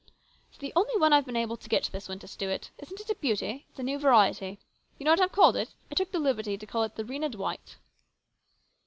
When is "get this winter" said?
1.69-2.25